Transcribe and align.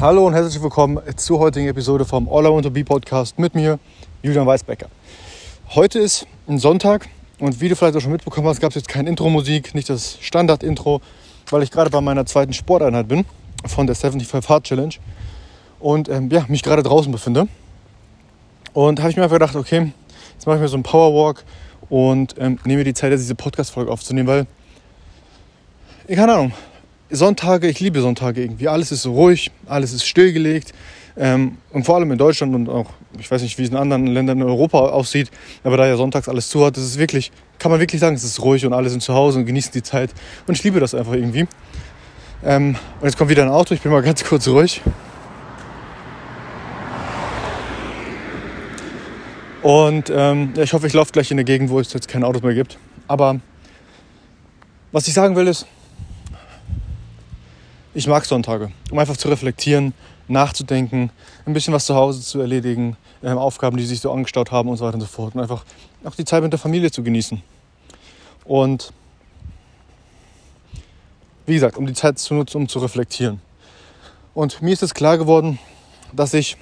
Hallo 0.00 0.26
und 0.26 0.34
herzlich 0.34 0.60
willkommen 0.60 0.98
zur 1.16 1.38
heutigen 1.38 1.68
Episode 1.68 2.04
vom 2.04 2.28
All 2.28 2.44
I 2.44 2.48
Want 2.48 2.64
to 2.64 2.70
Be 2.70 2.82
Podcast 2.82 3.38
mit 3.38 3.54
mir, 3.54 3.78
Julian 4.24 4.44
Weisbecker. 4.44 4.88
Heute 5.70 6.00
ist 6.00 6.26
ein 6.48 6.58
Sonntag 6.58 7.08
und 7.38 7.60
wie 7.60 7.68
du 7.68 7.76
vielleicht 7.76 7.96
auch 7.96 8.00
schon 8.00 8.10
mitbekommen 8.10 8.48
hast, 8.48 8.60
gab 8.60 8.70
es 8.70 8.74
jetzt 8.74 8.88
keine 8.88 9.08
Intro-Musik, 9.08 9.72
nicht 9.72 9.88
das 9.88 10.18
Standard-Intro, 10.20 11.00
weil 11.48 11.62
ich 11.62 11.70
gerade 11.70 11.90
bei 11.90 12.00
meiner 12.00 12.26
zweiten 12.26 12.52
Sporteinheit 12.52 13.06
bin 13.06 13.24
von 13.66 13.86
der 13.86 13.94
75 13.94 14.48
Hard 14.48 14.64
Challenge 14.64 14.94
und 15.78 16.08
ähm, 16.08 16.28
ja, 16.28 16.44
mich 16.48 16.64
gerade 16.64 16.82
draußen 16.82 17.12
befinde. 17.12 17.46
Und 18.72 18.98
habe 18.98 19.10
ich 19.10 19.16
mir 19.16 19.22
einfach 19.22 19.36
gedacht, 19.36 19.54
okay, 19.54 19.92
jetzt 20.32 20.44
mache 20.44 20.56
ich 20.56 20.62
mir 20.62 20.68
so 20.68 20.74
einen 20.74 20.82
Powerwalk 20.82 21.44
und 21.88 22.34
ähm, 22.38 22.58
nehme 22.64 22.78
mir 22.78 22.84
die 22.84 22.94
Zeit, 22.94 23.12
diese 23.12 23.36
Podcast-Folge 23.36 23.92
aufzunehmen, 23.92 24.26
weil, 24.26 24.46
keine 26.08 26.34
Ahnung, 26.34 26.52
Sonntage, 27.10 27.68
ich 27.68 27.80
liebe 27.80 28.00
Sonntage 28.00 28.42
irgendwie. 28.42 28.68
Alles 28.68 28.92
ist 28.92 29.02
so 29.02 29.12
ruhig, 29.12 29.50
alles 29.66 29.92
ist 29.92 30.06
stillgelegt. 30.06 30.72
Ähm, 31.16 31.58
und 31.70 31.84
vor 31.84 31.94
allem 31.96 32.10
in 32.10 32.18
Deutschland 32.18 32.54
und 32.54 32.68
auch, 32.68 32.90
ich 33.18 33.30
weiß 33.30 33.42
nicht, 33.42 33.56
wie 33.58 33.62
es 33.62 33.70
in 33.70 33.76
anderen 33.76 34.08
Ländern 34.08 34.40
in 34.40 34.46
Europa 34.46 34.78
aussieht, 34.78 35.30
aber 35.62 35.76
da 35.76 35.86
ja 35.86 35.96
sonntags 35.96 36.28
alles 36.28 36.48
zu 36.48 36.66
hat, 36.66 36.76
ist 36.76 36.98
wirklich, 36.98 37.30
kann 37.60 37.70
man 37.70 37.78
wirklich 37.78 38.00
sagen, 38.00 38.16
es 38.16 38.24
ist 38.24 38.42
ruhig 38.42 38.66
und 38.66 38.72
alle 38.72 38.90
sind 38.90 39.00
zu 39.00 39.14
Hause 39.14 39.38
und 39.38 39.46
genießen 39.46 39.70
die 39.72 39.82
Zeit. 39.82 40.10
Und 40.48 40.56
ich 40.56 40.64
liebe 40.64 40.80
das 40.80 40.94
einfach 40.94 41.12
irgendwie. 41.12 41.46
Ähm, 42.44 42.76
und 43.00 43.06
jetzt 43.06 43.16
kommt 43.16 43.30
wieder 43.30 43.44
ein 43.44 43.48
Auto, 43.48 43.74
ich 43.74 43.80
bin 43.80 43.92
mal 43.92 44.02
ganz 44.02 44.24
kurz 44.24 44.48
ruhig. 44.48 44.82
Und 49.62 50.12
ähm, 50.14 50.52
ich 50.58 50.72
hoffe, 50.72 50.86
ich 50.86 50.92
laufe 50.92 51.12
gleich 51.12 51.30
in 51.30 51.36
eine 51.36 51.44
Gegend, 51.44 51.70
wo 51.70 51.80
es 51.80 51.92
jetzt 51.92 52.08
keine 52.08 52.26
Autos 52.26 52.42
mehr 52.42 52.54
gibt. 52.54 52.76
Aber 53.06 53.40
was 54.92 55.08
ich 55.08 55.14
sagen 55.14 55.36
will 55.36 55.46
ist, 55.46 55.66
ich 57.94 58.06
mag 58.08 58.24
Sonntage, 58.24 58.72
um 58.90 58.98
einfach 58.98 59.16
zu 59.16 59.28
reflektieren, 59.28 59.94
nachzudenken, 60.26 61.10
ein 61.46 61.52
bisschen 61.52 61.72
was 61.72 61.86
zu 61.86 61.94
Hause 61.94 62.20
zu 62.20 62.40
erledigen, 62.40 62.96
äh, 63.22 63.30
Aufgaben, 63.30 63.76
die 63.76 63.84
sich 63.84 64.00
so 64.00 64.10
angestaut 64.10 64.50
haben 64.50 64.68
und 64.68 64.76
so 64.76 64.84
weiter 64.84 64.94
und 64.94 65.00
so 65.00 65.06
fort. 65.06 65.34
Und 65.34 65.40
einfach 65.40 65.64
auch 66.02 66.14
die 66.14 66.24
Zeit 66.24 66.42
mit 66.42 66.52
der 66.52 66.58
Familie 66.58 66.90
zu 66.90 67.02
genießen. 67.02 67.40
Und 68.44 68.92
wie 71.46 71.54
gesagt, 71.54 71.76
um 71.76 71.86
die 71.86 71.92
Zeit 71.92 72.18
zu 72.18 72.34
nutzen, 72.34 72.56
um 72.56 72.68
zu 72.68 72.78
reflektieren. 72.78 73.40
Und 74.34 74.60
mir 74.60 74.72
ist 74.72 74.82
es 74.82 74.92
klar 74.92 75.16
geworden, 75.16 75.58
dass 76.12 76.34
ich, 76.34 76.56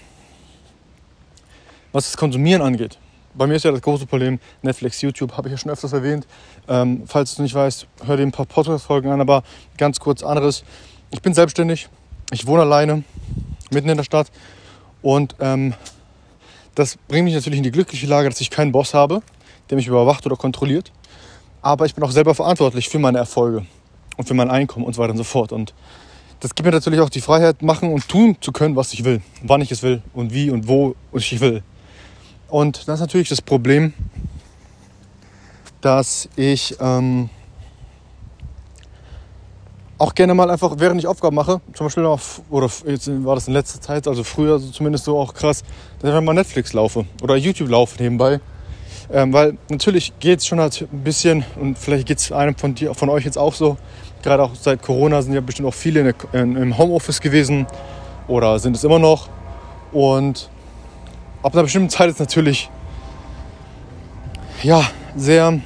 was 1.92 2.04
das 2.04 2.16
Konsumieren 2.16 2.62
angeht, 2.62 2.98
bei 3.34 3.46
mir 3.46 3.54
ist 3.54 3.64
ja 3.64 3.70
das 3.70 3.80
große 3.80 4.04
Problem 4.04 4.38
Netflix, 4.60 5.00
YouTube, 5.00 5.36
habe 5.36 5.48
ich 5.48 5.52
ja 5.52 5.58
schon 5.58 5.72
öfters 5.72 5.94
erwähnt. 5.94 6.26
Ähm, 6.68 7.04
falls 7.06 7.34
du 7.34 7.42
nicht 7.42 7.54
weißt, 7.54 7.86
hör 8.04 8.16
dir 8.18 8.24
ein 8.24 8.32
paar 8.32 8.44
Podcast-Folgen 8.44 9.10
an, 9.10 9.22
aber 9.22 9.42
ganz 9.78 9.98
kurz 9.98 10.22
anderes 10.22 10.64
ich 11.12 11.22
bin 11.22 11.34
selbstständig, 11.34 11.88
ich 12.32 12.46
wohne 12.46 12.62
alleine, 12.62 13.04
mitten 13.70 13.88
in 13.88 13.96
der 13.96 14.04
Stadt 14.04 14.32
und 15.02 15.36
ähm, 15.40 15.74
das 16.74 16.96
bringt 17.08 17.24
mich 17.24 17.34
natürlich 17.34 17.58
in 17.58 17.64
die 17.64 17.70
glückliche 17.70 18.06
Lage, 18.06 18.28
dass 18.28 18.40
ich 18.40 18.50
keinen 18.50 18.72
Boss 18.72 18.94
habe, 18.94 19.22
der 19.68 19.76
mich 19.76 19.86
überwacht 19.86 20.24
oder 20.26 20.36
kontrolliert. 20.36 20.90
Aber 21.60 21.84
ich 21.84 21.94
bin 21.94 22.02
auch 22.02 22.10
selber 22.10 22.34
verantwortlich 22.34 22.88
für 22.88 22.98
meine 22.98 23.18
Erfolge 23.18 23.66
und 24.16 24.26
für 24.26 24.34
mein 24.34 24.50
Einkommen 24.50 24.86
und 24.86 24.94
so 24.94 25.02
weiter 25.02 25.12
und 25.12 25.18
so 25.18 25.24
fort. 25.24 25.52
Und 25.52 25.74
das 26.40 26.54
gibt 26.54 26.66
mir 26.66 26.72
natürlich 26.72 27.00
auch 27.00 27.10
die 27.10 27.20
Freiheit, 27.20 27.62
machen 27.62 27.92
und 27.92 28.08
tun 28.08 28.36
zu 28.40 28.50
können, 28.50 28.74
was 28.74 28.92
ich 28.94 29.04
will, 29.04 29.20
wann 29.42 29.60
ich 29.60 29.70
es 29.70 29.82
will 29.82 30.02
und 30.14 30.32
wie 30.32 30.50
und 30.50 30.66
wo 30.66 30.96
ich 31.12 31.40
will. 31.40 31.62
Und 32.48 32.88
das 32.88 32.94
ist 32.94 33.00
natürlich 33.00 33.28
das 33.28 33.42
Problem, 33.42 33.92
dass 35.82 36.28
ich 36.36 36.76
ähm, 36.80 37.28
auch 39.98 40.14
gerne 40.14 40.34
mal 40.34 40.50
einfach, 40.50 40.74
während 40.78 41.00
ich 41.00 41.06
Aufgaben 41.06 41.36
mache, 41.36 41.60
zum 41.74 41.86
Beispiel 41.86 42.04
auch, 42.06 42.20
oder 42.50 42.68
jetzt 42.86 43.08
war 43.24 43.34
das 43.34 43.46
in 43.46 43.54
letzter 43.54 43.80
Zeit, 43.80 44.08
also 44.08 44.24
früher 44.24 44.60
zumindest 44.60 45.04
so 45.04 45.18
auch 45.18 45.34
krass, 45.34 45.62
dass 46.00 46.14
ich 46.14 46.20
mal 46.20 46.34
Netflix 46.34 46.72
laufe 46.72 47.04
oder 47.22 47.36
YouTube 47.36 47.68
laufe 47.68 48.02
nebenbei. 48.02 48.40
Ähm, 49.12 49.32
weil 49.32 49.58
natürlich 49.68 50.12
geht 50.20 50.38
es 50.38 50.46
schon 50.46 50.58
halt 50.58 50.88
ein 50.90 51.04
bisschen, 51.04 51.44
und 51.60 51.78
vielleicht 51.78 52.06
geht 52.06 52.18
es 52.18 52.32
einem 52.32 52.56
von, 52.56 52.74
dir, 52.74 52.94
von 52.94 53.10
euch 53.10 53.24
jetzt 53.24 53.36
auch 53.38 53.54
so, 53.54 53.76
gerade 54.22 54.42
auch 54.42 54.54
seit 54.54 54.82
Corona 54.82 55.20
sind 55.22 55.34
ja 55.34 55.40
bestimmt 55.40 55.68
auch 55.68 55.74
viele 55.74 56.00
in, 56.00 56.14
in, 56.32 56.56
im 56.56 56.78
Homeoffice 56.78 57.20
gewesen 57.20 57.66
oder 58.28 58.58
sind 58.58 58.76
es 58.76 58.84
immer 58.84 58.98
noch. 58.98 59.28
Und 59.92 60.48
ab 61.42 61.52
einer 61.52 61.64
bestimmten 61.64 61.90
Zeit 61.90 62.08
ist 62.08 62.20
natürlich, 62.20 62.70
ja, 64.62 64.82
sehr, 65.14 65.60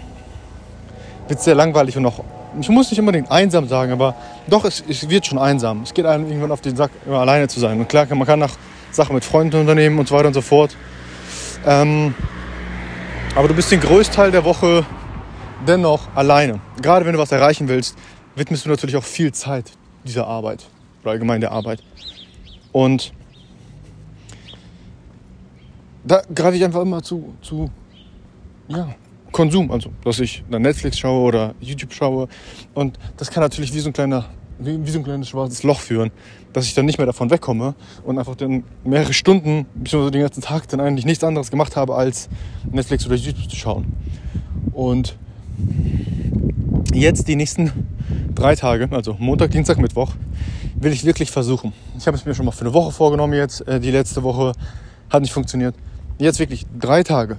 wird 1.28 1.40
sehr 1.40 1.54
langweilig 1.54 1.96
und 1.96 2.06
auch 2.06 2.24
ich 2.60 2.68
muss 2.68 2.90
nicht 2.90 3.00
unbedingt 3.00 3.30
einsam 3.30 3.68
sagen, 3.68 3.92
aber 3.92 4.14
doch, 4.46 4.64
es, 4.64 4.82
es 4.88 5.08
wird 5.08 5.26
schon 5.26 5.38
einsam. 5.38 5.82
Es 5.82 5.94
geht 5.94 6.06
einem 6.06 6.26
irgendwann 6.26 6.52
auf 6.52 6.60
den 6.60 6.76
Sack, 6.76 6.90
immer 7.06 7.20
alleine 7.20 7.48
zu 7.48 7.60
sein. 7.60 7.78
Und 7.78 7.88
klar, 7.88 8.06
man 8.14 8.26
kann 8.26 8.38
nach 8.38 8.56
Sachen 8.90 9.14
mit 9.14 9.24
Freunden 9.24 9.60
unternehmen 9.60 9.98
und 9.98 10.08
so 10.08 10.14
weiter 10.14 10.28
und 10.28 10.34
so 10.34 10.42
fort. 10.42 10.76
Ähm, 11.66 12.14
aber 13.34 13.48
du 13.48 13.54
bist 13.54 13.70
den 13.70 13.80
größten 13.80 14.16
Teil 14.16 14.30
der 14.30 14.44
Woche 14.44 14.84
dennoch 15.66 16.08
alleine. 16.14 16.60
Gerade 16.80 17.04
wenn 17.04 17.12
du 17.12 17.18
was 17.18 17.32
erreichen 17.32 17.68
willst, 17.68 17.96
widmest 18.34 18.64
du 18.64 18.70
natürlich 18.70 18.96
auch 18.96 19.04
viel 19.04 19.32
Zeit 19.32 19.72
dieser 20.04 20.26
Arbeit 20.26 20.66
oder 21.02 21.12
allgemein 21.12 21.40
der 21.40 21.52
Arbeit. 21.52 21.82
Und 22.72 23.12
da 26.04 26.22
greife 26.34 26.56
ich 26.56 26.64
einfach 26.64 26.82
immer 26.82 27.02
zu, 27.02 27.34
zu 27.42 27.70
ja, 28.68 28.94
Konsum, 29.36 29.70
also 29.70 29.90
dass 30.02 30.18
ich 30.18 30.42
dann 30.50 30.62
Netflix 30.62 30.98
schaue 30.98 31.20
oder 31.20 31.54
YouTube 31.60 31.92
schaue. 31.92 32.26
Und 32.72 32.98
das 33.18 33.30
kann 33.30 33.42
natürlich 33.42 33.74
wie 33.74 33.80
so 33.80 33.90
ein 33.90 33.92
kleiner, 33.92 34.24
wie, 34.58 34.90
so 34.90 34.98
ein 34.98 35.04
kleines 35.04 35.28
schwarzes 35.28 35.62
Loch 35.62 35.78
führen, 35.78 36.10
dass 36.54 36.64
ich 36.64 36.72
dann 36.72 36.86
nicht 36.86 36.96
mehr 36.96 37.06
davon 37.06 37.28
wegkomme 37.28 37.74
und 38.06 38.18
einfach 38.18 38.34
dann 38.34 38.64
mehrere 38.82 39.12
Stunden, 39.12 39.66
beziehungsweise 39.74 40.12
den 40.12 40.22
ganzen 40.22 40.40
Tag 40.40 40.68
dann 40.68 40.80
eigentlich 40.80 41.04
nichts 41.04 41.22
anderes 41.22 41.50
gemacht 41.50 41.76
habe, 41.76 41.96
als 41.96 42.30
Netflix 42.72 43.04
oder 43.04 43.16
YouTube 43.16 43.50
zu 43.50 43.56
schauen. 43.56 43.92
Und 44.72 45.18
jetzt 46.94 47.28
die 47.28 47.36
nächsten 47.36 47.72
drei 48.34 48.56
Tage, 48.56 48.88
also 48.90 49.16
Montag, 49.18 49.50
Dienstag, 49.50 49.76
Mittwoch, 49.76 50.12
will 50.76 50.94
ich 50.94 51.04
wirklich 51.04 51.30
versuchen. 51.30 51.74
Ich 51.98 52.06
habe 52.06 52.16
es 52.16 52.24
mir 52.24 52.34
schon 52.34 52.46
mal 52.46 52.52
für 52.52 52.62
eine 52.62 52.72
Woche 52.72 52.90
vorgenommen 52.90 53.34
jetzt, 53.34 53.68
äh, 53.68 53.80
die 53.80 53.90
letzte 53.90 54.22
Woche 54.22 54.52
hat 55.10 55.20
nicht 55.20 55.32
funktioniert. 55.34 55.74
Jetzt 56.18 56.38
wirklich 56.38 56.64
drei 56.80 57.02
Tage 57.02 57.36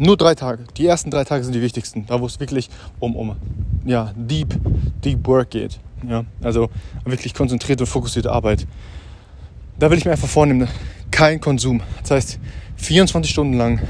nur 0.00 0.16
drei 0.16 0.34
Tage. 0.34 0.64
Die 0.78 0.86
ersten 0.86 1.10
drei 1.10 1.24
Tage 1.24 1.44
sind 1.44 1.54
die 1.54 1.60
wichtigsten. 1.60 2.06
Da, 2.06 2.20
wo 2.20 2.26
es 2.26 2.40
wirklich 2.40 2.70
um, 3.00 3.14
um 3.14 3.36
ja, 3.84 4.12
deep, 4.16 4.54
deep 5.04 5.26
work 5.26 5.50
geht. 5.50 5.78
Ja, 6.08 6.24
also 6.42 6.70
wirklich 7.04 7.34
konzentrierte 7.34 7.84
und 7.84 7.86
fokussierte 7.86 8.32
Arbeit. 8.32 8.66
Da 9.78 9.90
will 9.90 9.98
ich 9.98 10.06
mir 10.06 10.12
einfach 10.12 10.28
vornehmen, 10.28 10.68
kein 11.10 11.38
Konsum. 11.40 11.82
Das 12.00 12.12
heißt, 12.12 12.38
24 12.76 13.30
Stunden 13.30 13.58
lang, 13.58 13.80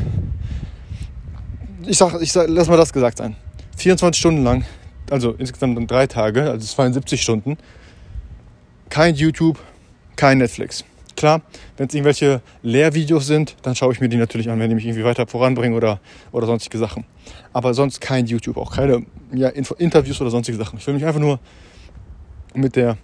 ich 1.86 1.96
sag, 1.96 2.20
ich 2.20 2.32
sag, 2.32 2.48
lass 2.48 2.68
mal 2.68 2.76
das 2.76 2.92
gesagt 2.92 3.18
sein. 3.18 3.36
24 3.76 4.18
Stunden 4.18 4.42
lang, 4.42 4.64
also 5.10 5.32
insgesamt 5.38 5.76
dann 5.76 5.86
drei 5.86 6.08
Tage, 6.08 6.50
also 6.50 6.66
72 6.66 7.22
Stunden, 7.22 7.56
kein 8.88 9.14
YouTube, 9.14 9.58
kein 10.16 10.38
Netflix. 10.38 10.84
Klar, 11.20 11.42
wenn 11.76 11.86
es 11.86 11.92
irgendwelche 11.92 12.40
Lehrvideos 12.62 13.26
sind, 13.26 13.54
dann 13.60 13.76
schaue 13.76 13.92
ich 13.92 14.00
mir 14.00 14.08
die 14.08 14.16
natürlich 14.16 14.48
an, 14.48 14.58
wenn 14.58 14.70
die 14.70 14.74
mich 14.74 14.86
irgendwie 14.86 15.04
weiter 15.04 15.26
voranbringen 15.26 15.76
oder, 15.76 16.00
oder 16.32 16.46
sonstige 16.46 16.78
Sachen. 16.78 17.04
Aber 17.52 17.74
sonst 17.74 18.00
kein 18.00 18.24
YouTube, 18.24 18.56
auch 18.56 18.74
keine 18.74 19.04
ja, 19.30 19.50
Interviews 19.50 20.18
oder 20.22 20.30
sonstige 20.30 20.56
Sachen. 20.56 20.78
Ich 20.78 20.86
will 20.86 20.94
mich 20.94 21.04
einfach 21.04 21.20
nur 21.20 21.38
mit 22.54 22.74
der, 22.74 22.96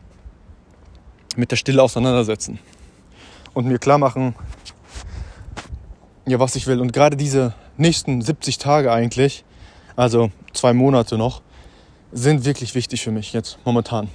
mit 1.36 1.50
der 1.50 1.56
Stille 1.56 1.82
auseinandersetzen 1.82 2.58
und 3.52 3.66
mir 3.66 3.78
klar 3.78 3.98
machen, 3.98 4.34
ja, 6.26 6.40
was 6.40 6.56
ich 6.56 6.66
will. 6.66 6.80
Und 6.80 6.94
gerade 6.94 7.18
diese 7.18 7.52
nächsten 7.76 8.22
70 8.22 8.56
Tage 8.56 8.92
eigentlich, 8.92 9.44
also 9.94 10.30
zwei 10.54 10.72
Monate 10.72 11.18
noch, 11.18 11.42
sind 12.12 12.46
wirklich 12.46 12.74
wichtig 12.74 13.02
für 13.02 13.10
mich 13.10 13.34
jetzt 13.34 13.58
momentan. 13.66 14.08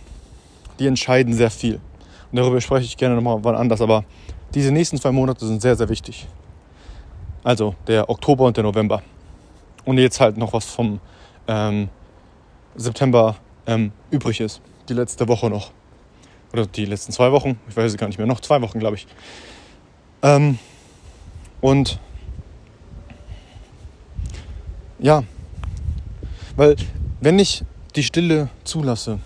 Die 0.79 0.88
entscheiden 0.88 1.35
sehr 1.35 1.51
viel. 1.51 1.79
Und 2.31 2.38
darüber 2.38 2.62
spreche 2.62 2.86
ich 2.86 2.98
gerne 2.98 3.16
nochmal 3.16 3.39
wann 3.42 3.56
anders. 3.56 3.81
Aber 3.81 4.04
diese 4.54 4.72
nächsten 4.72 4.98
zwei 4.98 5.12
Monate 5.12 5.45
sind 5.45 5.62
sehr, 5.62 5.75
sehr 5.75 5.89
wichtig. 5.89 6.28
Also 7.44 7.75
der 7.88 8.10
Oktober 8.10 8.45
und 8.45 8.57
der 8.57 8.63
November. 8.63 9.01
Und 9.86 9.98
jetzt 9.98 10.19
halt 10.19 10.38
noch 10.38 10.54
was 10.54 10.66
vom 10.66 11.00
ähm, 11.48 11.89
September 12.75 13.36
ähm, 13.66 13.92
übrig 14.12 14.39
ist. 14.39 14.62
Die 14.89 14.94
letzte 14.94 15.28
Woche 15.28 15.50
noch. 15.50 15.72
Oder 16.54 16.66
die 16.66 16.86
letzten 16.86 17.12
zwei 17.12 17.31
Wochen. 17.31 17.60
Ich 17.68 17.75
weiß 17.75 17.92
es 17.92 17.98
gar 17.98 18.07
nicht 18.07 18.18
mehr. 18.18 18.28
Noch 18.28 18.42
zwei 18.42 18.62
Wochen, 18.62 18.80
glaube 18.80 18.95
ich. 18.95 19.07
Ähm, 20.22 20.60
und 21.62 22.00
ja, 25.00 25.24
weil 26.56 26.75
wenn 27.22 27.39
ich 27.39 27.63
die 27.95 28.04
Stille 28.04 28.50
zulasse, 28.63 29.19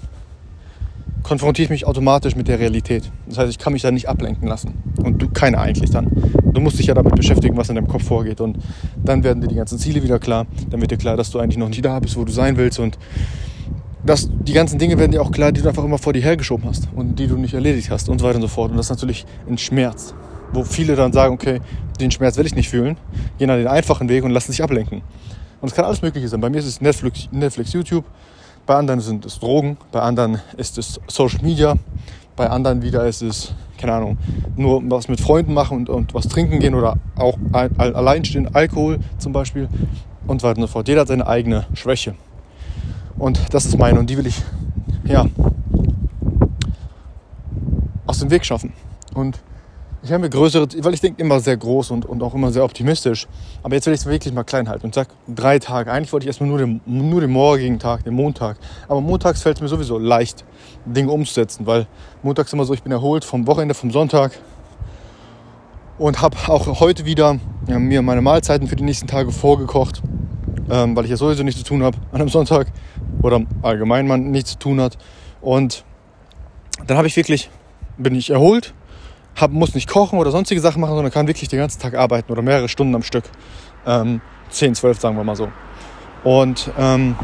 konfrontiere 1.26 1.64
ich 1.64 1.70
mich 1.72 1.88
automatisch 1.88 2.36
mit 2.36 2.48
der 2.48 2.60
Realität. 2.60 3.12
Das 3.28 3.40
heißt, 3.40 3.50
ich 3.50 3.58
kann 3.58 3.74
mich 3.74 3.82
da 3.82 3.90
nicht 3.90 4.08
ablenken 4.08 4.48
lassen. 4.48 4.76
Und 5.04 5.20
du, 5.22 5.28
keiner 5.28 5.60
eigentlich 5.60 5.90
dann. 5.90 6.12
Du 6.54 6.62
musst 6.62 6.78
dich 6.78 6.86
ja 6.86 6.94
damit 6.94 7.16
beschäftigen, 7.16 7.58
was 7.58 7.70
in 7.70 7.76
deinem 7.76 7.88
Kopf 7.88 8.04
vorgeht. 8.04 8.42
Und 8.42 8.60
dann 9.04 9.24
werden 9.24 9.42
dir 9.42 9.48
die 9.48 9.56
ganzen 9.56 9.80
Ziele 9.80 10.04
wieder 10.04 10.20
klar. 10.20 10.46
Dann 10.70 10.82
wird 10.82 10.92
dir 10.92 10.98
klar, 10.98 11.18
dass 11.18 11.32
du 11.32 11.40
eigentlich 11.40 11.58
noch 11.58 11.68
nicht 11.68 11.84
da 11.84 12.00
bist, 12.00 12.16
wo 12.16 12.26
du 12.26 12.32
sein 12.32 12.58
willst. 12.58 12.78
Und 12.80 13.00
dass 14.06 14.30
die 14.32 14.54
ganzen 14.54 14.78
Dinge 14.78 15.00
werden 15.00 15.12
dir 15.12 15.22
auch 15.22 15.32
klar, 15.32 15.52
die 15.52 15.62
du 15.62 15.68
einfach 15.68 15.84
immer 15.84 15.98
vor 15.98 16.14
dir 16.14 16.22
hergeschoben 16.22 16.70
hast 16.70 16.88
und 16.96 17.18
die 17.18 17.26
du 17.26 17.38
nicht 17.38 17.56
erledigt 17.56 17.90
hast 17.90 18.08
und 18.08 18.20
so 18.20 18.26
weiter 18.26 18.36
und 18.36 18.44
so 18.44 18.48
fort. 18.48 18.70
Und 18.70 18.78
das 18.78 18.86
ist 18.86 18.92
natürlich 18.92 19.26
ein 19.50 19.58
Schmerz, 19.58 20.14
wo 20.54 20.64
viele 20.64 20.96
dann 20.96 21.12
sagen, 21.12 21.34
okay, 21.34 21.60
den 22.00 22.12
Schmerz 22.12 22.38
will 22.38 22.46
ich 22.46 22.56
nicht 22.56 22.70
fühlen, 22.70 22.98
gehen 23.40 23.48
dann 23.48 23.58
den 23.58 23.68
einfachen 23.68 24.10
Weg 24.10 24.24
und 24.24 24.30
lassen 24.30 24.52
sich 24.52 24.62
ablenken. 24.62 25.02
Und 25.60 25.70
es 25.70 25.76
kann 25.76 25.86
alles 25.86 26.04
Mögliche 26.04 26.28
sein. 26.28 26.40
Bei 26.40 26.52
mir 26.52 26.60
ist 26.60 26.68
es 26.68 26.82
Netflix, 26.82 27.30
Netflix, 27.32 27.74
YouTube, 27.74 28.06
bei 28.66 28.76
anderen 28.76 29.00
sind 29.00 29.26
es 29.26 29.40
Drogen, 29.40 29.78
bei 29.92 30.02
anderen 30.02 30.42
ist 30.58 30.78
es 30.78 31.00
Social 31.08 31.42
Media, 31.42 31.76
bei 32.36 32.50
anderen 32.50 32.82
wieder 32.82 33.06
ist 33.06 33.22
es, 33.22 33.54
keine 33.78 33.94
Ahnung, 33.94 34.18
nur 34.56 34.82
was 34.90 35.08
mit 35.08 35.22
Freunden 35.22 35.54
machen 35.54 35.78
und, 35.78 35.90
und 35.90 36.14
was 36.14 36.28
trinken 36.28 36.60
gehen 36.60 36.76
oder 36.76 36.98
auch 37.16 37.38
allein 37.52 38.26
stehen, 38.26 38.54
Alkohol 38.54 39.00
zum 39.18 39.34
Beispiel 39.34 39.70
und 40.28 40.42
so 40.42 40.48
weiter 40.48 40.58
und 40.58 40.68
so 40.68 40.74
fort. 40.74 40.88
Jeder 40.88 41.02
hat 41.02 41.08
seine 41.08 41.28
eigene 41.28 41.66
Schwäche. 41.74 42.16
Und 43.18 43.54
das 43.54 43.66
ist 43.66 43.78
meine 43.78 44.00
und 44.00 44.10
die 44.10 44.18
will 44.18 44.28
ich, 44.28 44.42
ja, 45.06 45.26
aus 48.08 48.20
dem 48.20 48.30
Weg 48.30 48.46
schaffen. 48.46 48.74
Und 49.14 49.40
ich 50.06 50.12
habe 50.12 50.22
mir 50.22 50.30
größere, 50.30 50.68
weil 50.84 50.94
ich 50.94 51.02
denke 51.02 51.20
immer 51.20 51.40
sehr 51.40 51.58
groß 51.58 51.90
und, 51.90 52.06
und 52.06 52.22
auch 52.22 52.36
immer 52.36 52.52
sehr 52.52 52.64
optimistisch. 52.64 53.26
Aber 53.64 53.74
jetzt 53.74 53.88
will 53.88 53.94
ich 53.94 54.02
es 54.02 54.06
wirklich 54.06 54.32
mal 54.36 54.44
klein 54.44 54.70
halten 54.70 54.86
und 54.86 54.94
sag 54.94 55.08
drei 55.28 55.58
Tage. 55.58 55.92
Eigentlich 55.92 56.14
wollte 56.14 56.26
ich 56.26 56.28
erstmal 56.28 56.48
nur 56.48 56.60
den, 56.60 56.80
nur 56.86 57.22
den 57.22 57.32
morgigen 57.32 57.80
Tag, 57.80 58.04
den 58.04 58.14
Montag. 58.14 58.58
Aber 58.88 59.02
montags 59.02 59.42
fällt 59.42 59.58
es 59.58 59.62
mir 59.64 59.68
sowieso 59.68 59.98
leicht, 59.98 60.46
Dinge 60.86 61.12
umzusetzen, 61.12 61.66
weil 61.66 61.88
montags 62.22 62.54
immer 62.54 62.66
so, 62.66 62.76
ich 62.76 62.84
bin 62.84 62.92
erholt 62.92 63.26
vom 63.26 63.48
Wochenende, 63.48 63.74
vom 63.74 63.90
Sonntag 63.90 64.34
und 65.98 66.22
habe 66.22 66.38
auch 66.50 66.80
heute 66.80 67.06
wieder 67.06 67.40
ja, 67.68 67.80
mir 67.80 68.04
meine 68.04 68.22
Mahlzeiten 68.22 68.68
für 68.68 68.76
die 68.76 68.84
nächsten 68.84 69.08
Tage 69.08 69.32
vorgekocht, 69.32 70.04
ähm, 70.70 70.96
weil 70.96 71.06
ich 71.06 71.10
ja 71.10 71.18
sowieso 71.18 71.42
nichts 71.42 71.62
zu 71.62 71.66
tun 71.66 71.82
habe 71.82 71.98
an 72.12 72.22
einem 72.22 72.30
Sonntag 72.30 72.68
oder 73.24 73.42
allgemein 73.64 74.06
man 74.06 74.30
nichts 74.30 74.52
zu 74.52 74.60
tun 74.60 74.80
hat. 74.80 75.00
Und 75.42 75.84
dann 76.86 76.96
habe 76.96 77.08
ich 77.08 77.16
wirklich, 77.16 77.50
bin 77.98 78.14
ich 78.14 78.30
erholt, 78.30 78.75
hab, 79.36 79.52
muss 79.52 79.76
nicht 79.76 79.90
kochen 79.90 80.20
oder 80.20 80.32
sonstige 80.32 80.62
Sachen 80.62 80.82
machen, 80.82 80.96
sondern 80.96 81.12
kann 81.12 81.28
wirklich 81.28 81.50
den 81.50 81.60
ganzen 81.60 81.82
Tag 81.82 81.96
arbeiten 81.96 82.32
oder 82.32 82.42
mehrere 82.42 82.70
Stunden 82.70 82.96
am 82.96 83.04
Stück. 83.04 83.26
Ähm, 83.86 84.22
10, 84.50 84.76
12 84.76 85.00
sagen 85.00 85.18
wir 85.18 85.24
mal 85.24 85.36
so. 85.36 85.50
Und 86.24 86.72
ähm, 86.78 87.16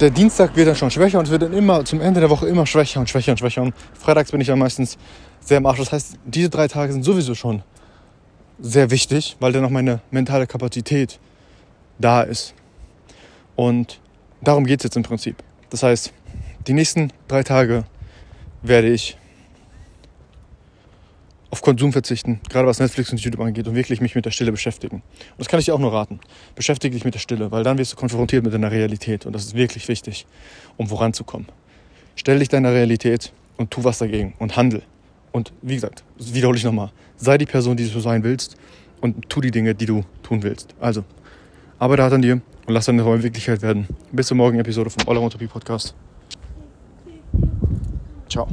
der 0.00 0.10
Dienstag 0.10 0.56
wird 0.56 0.68
dann 0.68 0.76
schon 0.76 0.90
schwächer 0.90 1.18
und 1.18 1.26
es 1.26 1.30
wird 1.30 1.42
dann 1.42 1.52
immer 1.52 1.84
zum 1.84 2.00
Ende 2.00 2.20
der 2.20 2.30
Woche 2.30 2.46
immer 2.46 2.66
schwächer 2.66 3.00
und 3.00 3.08
schwächer 3.08 3.32
und 3.32 3.38
schwächer. 3.38 3.62
Und 3.62 3.74
freitags 3.98 4.30
bin 4.30 4.40
ich 4.40 4.46
dann 4.46 4.58
meistens 4.58 4.96
sehr 5.40 5.58
im 5.58 5.66
Arsch. 5.66 5.78
Das 5.78 5.92
heißt, 5.92 6.18
diese 6.24 6.48
drei 6.48 6.68
Tage 6.68 6.92
sind 6.92 7.02
sowieso 7.02 7.34
schon 7.34 7.62
sehr 8.58 8.90
wichtig, 8.90 9.36
weil 9.40 9.52
dann 9.52 9.62
noch 9.62 9.70
meine 9.70 10.00
mentale 10.10 10.46
Kapazität 10.46 11.18
da 11.98 12.22
ist. 12.22 12.54
Und 13.56 14.00
darum 14.40 14.64
geht 14.64 14.80
es 14.80 14.84
jetzt 14.84 14.96
im 14.96 15.02
Prinzip. 15.02 15.36
Das 15.70 15.82
heißt, 15.82 16.12
die 16.66 16.72
nächsten 16.72 17.12
drei 17.28 17.42
Tage 17.42 17.84
werde 18.62 18.88
ich 18.88 19.16
auf 21.52 21.60
Konsum 21.60 21.92
verzichten, 21.92 22.40
gerade 22.48 22.66
was 22.66 22.80
Netflix 22.80 23.12
und 23.12 23.20
YouTube 23.20 23.42
angeht 23.42 23.68
und 23.68 23.74
wirklich 23.74 24.00
mich 24.00 24.14
mit 24.14 24.24
der 24.24 24.30
Stille 24.30 24.50
beschäftigen. 24.50 24.96
Und 24.96 25.38
das 25.38 25.48
kann 25.48 25.60
ich 25.60 25.66
dir 25.66 25.74
auch 25.74 25.78
nur 25.78 25.92
raten. 25.92 26.18
Beschäftige 26.54 26.94
dich 26.94 27.04
mit 27.04 27.12
der 27.12 27.18
Stille, 27.18 27.50
weil 27.50 27.62
dann 27.62 27.76
wirst 27.76 27.92
du 27.92 27.96
konfrontiert 27.96 28.42
mit 28.42 28.54
deiner 28.54 28.70
Realität 28.70 29.26
und 29.26 29.34
das 29.34 29.44
ist 29.44 29.54
wirklich 29.54 29.86
wichtig, 29.86 30.26
um 30.78 30.86
voranzukommen. 30.88 31.46
Stell 32.16 32.38
dich 32.38 32.48
deiner 32.48 32.72
Realität 32.72 33.32
und 33.58 33.70
tu 33.70 33.84
was 33.84 33.98
dagegen 33.98 34.32
und 34.38 34.56
handel. 34.56 34.82
Und 35.30 35.52
wie 35.60 35.74
gesagt, 35.74 36.04
wiederhole 36.16 36.56
ich 36.56 36.64
nochmal, 36.64 36.90
sei 37.16 37.36
die 37.36 37.46
Person, 37.46 37.76
die 37.76 37.86
du 37.86 38.00
sein 38.00 38.24
willst 38.24 38.56
und 39.02 39.28
tu 39.28 39.42
die 39.42 39.50
Dinge, 39.50 39.74
die 39.74 39.86
du 39.86 40.04
tun 40.22 40.42
willst. 40.42 40.74
Also, 40.80 41.04
arbeite 41.78 42.02
hart 42.02 42.14
an 42.14 42.22
dir 42.22 42.40
und 42.66 42.74
lass 42.74 42.86
deine 42.86 43.02
Träume 43.02 43.22
Wirklichkeit 43.22 43.60
werden. 43.60 43.86
Bis 44.10 44.28
zur 44.28 44.38
morgigen 44.38 44.60
Episode 44.60 44.88
vom 44.88 45.06
All 45.06 45.28
Be 45.36 45.48
Podcast. 45.48 45.94
Ciao. 48.30 48.48